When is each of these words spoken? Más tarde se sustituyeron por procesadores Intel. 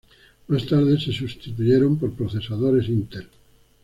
Más 0.47 0.65
tarde 0.65 0.99
se 0.99 1.13
sustituyeron 1.13 1.95
por 1.99 2.11
procesadores 2.15 2.89
Intel. 2.89 3.27